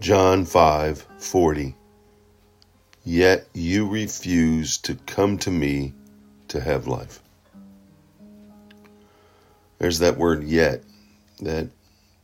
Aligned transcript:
John 0.00 0.44
5:40 0.44 1.74
Yet 3.04 3.48
you 3.54 3.88
refuse 3.88 4.78
to 4.78 4.96
come 5.06 5.38
to 5.38 5.50
me 5.50 5.94
to 6.48 6.60
have 6.60 6.86
life. 6.86 7.20
There's 9.78 10.00
that 10.00 10.18
word 10.18 10.44
yet, 10.44 10.82
that 11.40 11.68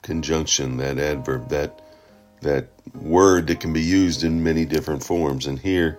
conjunction, 0.03 0.77
that 0.79 0.99
adverb, 0.99 1.49
that 1.51 1.81
that 2.41 2.69
word 2.95 3.47
that 3.47 3.61
can 3.61 3.73
be 3.73 3.81
used 3.81 4.25
in 4.25 4.43
many 4.43 4.65
different 4.65 5.05
forms. 5.05 5.47
And 5.47 5.59
here 5.59 5.99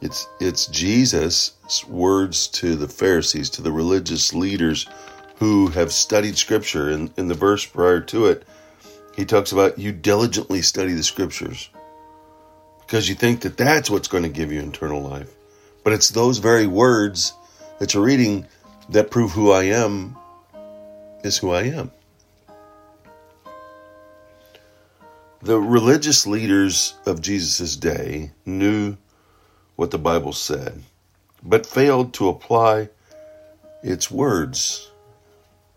it's 0.00 0.26
it's 0.40 0.66
Jesus' 0.66 1.52
words 1.86 2.48
to 2.48 2.76
the 2.76 2.88
Pharisees, 2.88 3.50
to 3.50 3.62
the 3.62 3.72
religious 3.72 4.32
leaders 4.32 4.86
who 5.36 5.68
have 5.68 5.92
studied 5.92 6.38
scripture. 6.38 6.88
And 6.88 7.12
in 7.16 7.28
the 7.28 7.34
verse 7.34 7.64
prior 7.64 8.00
to 8.00 8.26
it, 8.26 8.44
he 9.18 9.24
talks 9.24 9.50
about 9.50 9.80
you 9.80 9.90
diligently 9.90 10.62
study 10.62 10.92
the 10.92 11.02
scriptures 11.02 11.70
because 12.78 13.08
you 13.08 13.16
think 13.16 13.40
that 13.40 13.56
that's 13.56 13.90
what's 13.90 14.06
going 14.06 14.22
to 14.22 14.28
give 14.28 14.52
you 14.52 14.60
eternal 14.60 15.02
life. 15.02 15.28
But 15.82 15.92
it's 15.92 16.10
those 16.10 16.38
very 16.38 16.68
words 16.68 17.32
that 17.80 17.94
you're 17.94 18.04
reading 18.04 18.46
that 18.90 19.10
prove 19.10 19.32
who 19.32 19.50
I 19.50 19.64
am 19.64 20.16
is 21.24 21.36
who 21.36 21.50
I 21.50 21.62
am. 21.62 21.90
The 25.42 25.58
religious 25.58 26.24
leaders 26.24 26.94
of 27.04 27.20
Jesus' 27.20 27.74
day 27.74 28.30
knew 28.46 28.96
what 29.74 29.90
the 29.90 29.98
Bible 29.98 30.32
said, 30.32 30.80
but 31.42 31.66
failed 31.66 32.14
to 32.14 32.28
apply 32.28 32.88
its 33.82 34.12
words 34.12 34.88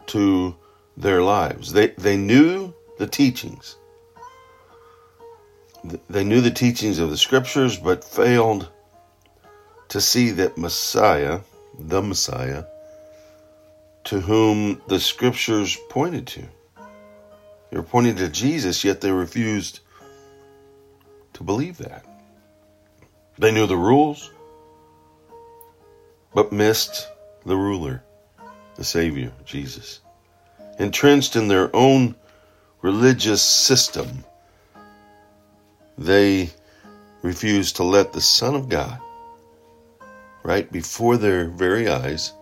to 0.05 0.55
their 0.95 1.23
lives. 1.23 1.73
They, 1.73 1.87
they 1.87 2.17
knew 2.17 2.75
the 3.01 3.07
teachings. 3.07 3.77
They 6.07 6.23
knew 6.23 6.39
the 6.39 6.51
teachings 6.51 6.99
of 6.99 7.09
the 7.09 7.17
scriptures, 7.17 7.75
but 7.75 8.03
failed 8.03 8.69
to 9.89 9.99
see 9.99 10.29
that 10.29 10.55
Messiah, 10.55 11.39
the 11.79 12.03
Messiah, 12.03 12.65
to 14.03 14.19
whom 14.19 14.83
the 14.87 14.99
scriptures 14.99 15.79
pointed 15.89 16.27
to. 16.27 16.43
They 17.71 17.77
were 17.77 17.81
pointing 17.81 18.17
to 18.17 18.29
Jesus, 18.29 18.83
yet 18.83 19.01
they 19.01 19.11
refused 19.11 19.79
to 21.33 21.43
believe 21.43 21.79
that. 21.79 22.05
They 23.39 23.51
knew 23.51 23.65
the 23.65 23.77
rules, 23.77 24.29
but 26.35 26.51
missed 26.51 27.07
the 27.47 27.57
ruler, 27.57 28.03
the 28.75 28.83
Savior, 28.83 29.31
Jesus. 29.43 30.01
Entrenched 30.77 31.35
in 31.35 31.47
their 31.47 31.75
own 31.75 32.13
religious 32.81 33.41
system, 33.41 34.23
they 35.97 36.49
refuse 37.21 37.73
to 37.73 37.83
let 37.83 38.13
the 38.13 38.21
Son 38.21 38.55
of 38.55 38.69
God, 38.69 38.99
right 40.43 40.71
before 40.71 41.17
their 41.17 41.45
very 41.45 41.87
eyes, 41.87 42.33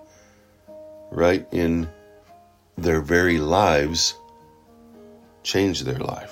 right 1.11 1.45
in 1.51 1.89
their 2.77 3.01
very 3.01 3.37
lives, 3.37 4.15
change 5.43 5.81
their 5.81 5.99
life. 5.99 6.31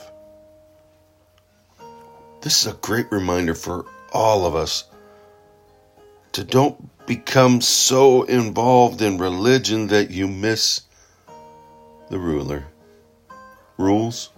This 2.41 2.61
is 2.61 2.71
a 2.71 2.77
great 2.77 3.11
reminder 3.11 3.55
for 3.55 3.85
all 4.13 4.45
of 4.45 4.55
us 4.55 4.85
to 6.33 6.43
don't 6.43 7.05
become 7.05 7.59
so 7.61 8.23
involved 8.23 9.01
in 9.01 9.17
religion 9.17 9.87
that 9.87 10.11
you 10.11 10.27
miss 10.27 10.81
the 12.09 12.19
ruler 12.19 12.65
rules, 13.77 14.31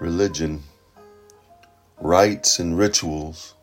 religion, 0.00 0.62
rites, 2.00 2.58
and 2.58 2.78
rituals 2.78 3.54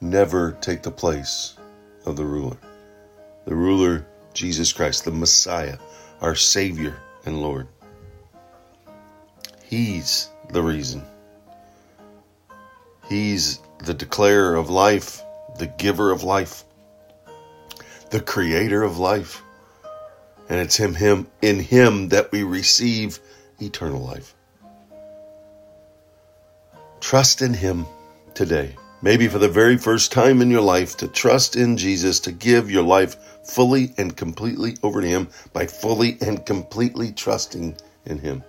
never 0.00 0.52
take 0.60 0.82
the 0.82 0.90
place 0.90 1.54
of 2.04 2.16
the 2.16 2.24
ruler. 2.24 2.58
The 3.46 3.54
ruler, 3.54 4.06
Jesus 4.34 4.72
Christ, 4.72 5.04
the 5.04 5.10
Messiah, 5.10 5.78
our 6.20 6.34
Savior 6.34 6.96
and 7.24 7.40
Lord. 7.40 7.68
He's 9.64 10.28
the 10.50 10.62
reason. 10.62 11.02
He's 13.08 13.60
the 13.78 13.94
declarer 13.94 14.56
of 14.56 14.70
life, 14.70 15.22
the 15.58 15.66
giver 15.66 16.10
of 16.10 16.22
life, 16.22 16.64
the 18.10 18.20
creator 18.20 18.82
of 18.82 18.98
life. 18.98 19.42
And 20.48 20.60
it's 20.60 20.76
him, 20.76 20.94
him, 20.94 21.26
in 21.40 21.58
him 21.58 22.10
that 22.10 22.30
we 22.30 22.42
receive 22.42 23.18
eternal 23.60 24.00
life. 24.00 24.34
Trust 27.00 27.42
in 27.42 27.54
Him 27.54 27.86
today. 28.34 28.76
Maybe 29.02 29.28
for 29.28 29.38
the 29.38 29.48
very 29.48 29.76
first 29.76 30.12
time 30.12 30.40
in 30.40 30.50
your 30.50 30.62
life, 30.62 30.96
to 30.98 31.08
trust 31.08 31.56
in 31.56 31.76
Jesus, 31.76 32.20
to 32.20 32.32
give 32.32 32.70
your 32.70 32.82
life 32.82 33.16
fully 33.44 33.92
and 33.98 34.16
completely 34.16 34.76
over 34.82 35.02
to 35.02 35.06
Him 35.06 35.28
by 35.52 35.66
fully 35.66 36.16
and 36.22 36.44
completely 36.46 37.12
trusting 37.12 37.76
in 38.06 38.18
Him. 38.18 38.42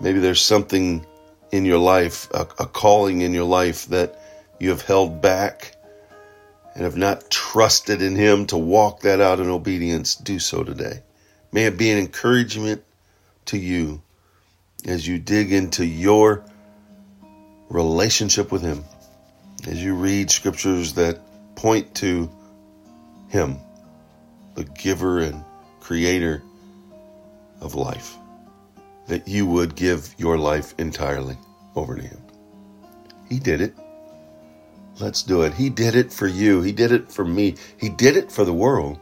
Maybe 0.00 0.18
there's 0.18 0.40
something 0.40 1.06
in 1.52 1.64
your 1.64 1.78
life, 1.78 2.28
a, 2.32 2.40
a 2.58 2.66
calling 2.66 3.20
in 3.20 3.32
your 3.32 3.44
life 3.44 3.86
that 3.86 4.18
you 4.58 4.70
have 4.70 4.82
held 4.82 5.22
back 5.22 5.76
and 6.74 6.82
have 6.82 6.96
not 6.96 7.30
trusted 7.30 8.02
in 8.02 8.16
Him 8.16 8.46
to 8.46 8.56
walk 8.56 9.02
that 9.02 9.20
out 9.20 9.38
in 9.38 9.48
obedience. 9.48 10.16
Do 10.16 10.40
so 10.40 10.64
today. 10.64 11.02
May 11.54 11.66
it 11.66 11.78
be 11.78 11.92
an 11.92 11.98
encouragement 11.98 12.82
to 13.44 13.56
you 13.56 14.02
as 14.88 15.06
you 15.06 15.20
dig 15.20 15.52
into 15.52 15.86
your 15.86 16.44
relationship 17.68 18.50
with 18.50 18.60
Him, 18.60 18.82
as 19.68 19.80
you 19.80 19.94
read 19.94 20.32
scriptures 20.32 20.94
that 20.94 21.20
point 21.54 21.94
to 21.94 22.28
Him, 23.28 23.58
the 24.56 24.64
giver 24.64 25.20
and 25.20 25.44
creator 25.78 26.42
of 27.60 27.76
life, 27.76 28.16
that 29.06 29.28
you 29.28 29.46
would 29.46 29.76
give 29.76 30.12
your 30.18 30.36
life 30.36 30.74
entirely 30.78 31.38
over 31.76 31.94
to 31.94 32.02
Him. 32.02 32.20
He 33.28 33.38
did 33.38 33.60
it. 33.60 33.76
Let's 34.98 35.22
do 35.22 35.42
it. 35.42 35.54
He 35.54 35.70
did 35.70 35.94
it 35.94 36.12
for 36.12 36.26
you. 36.26 36.62
He 36.62 36.72
did 36.72 36.90
it 36.90 37.12
for 37.12 37.24
me. 37.24 37.54
He 37.78 37.90
did 37.90 38.16
it 38.16 38.32
for 38.32 38.44
the 38.44 38.52
world. 38.52 38.98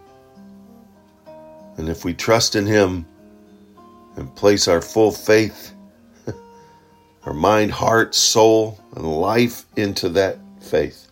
And 1.76 1.88
if 1.88 2.04
we 2.04 2.14
trust 2.14 2.56
in 2.56 2.66
Him 2.66 3.06
and 4.16 4.34
place 4.36 4.68
our 4.68 4.82
full 4.82 5.10
faith, 5.10 5.72
our 7.24 7.32
mind, 7.32 7.72
heart, 7.72 8.14
soul, 8.14 8.78
and 8.94 9.06
life 9.06 9.64
into 9.76 10.08
that 10.10 10.38
faith, 10.60 11.08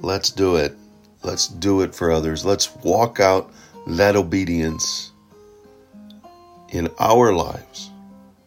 let's 0.00 0.30
do 0.30 0.56
it. 0.56 0.76
Let's 1.22 1.48
do 1.48 1.80
it 1.82 1.94
for 1.94 2.12
others. 2.12 2.44
Let's 2.44 2.74
walk 2.76 3.18
out 3.20 3.50
that 3.86 4.16
obedience 4.16 5.12
in 6.70 6.88
our 6.98 7.32
lives 7.32 7.90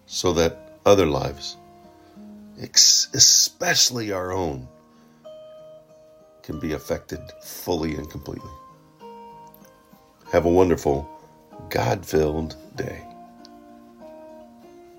so 0.06 0.34
that 0.34 0.80
other 0.86 1.06
lives, 1.06 1.58
especially 2.60 4.12
our 4.12 4.32
own, 4.32 4.68
can 6.44 6.60
be 6.60 6.74
affected 6.74 7.20
fully 7.44 7.96
and 7.96 8.10
completely. 8.10 8.50
Have 10.32 10.46
a 10.46 10.50
wonderful, 10.50 11.10
God 11.70 12.06
filled 12.06 12.56
day. 12.78 13.11